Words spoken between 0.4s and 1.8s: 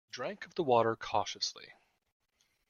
of the water cautiously.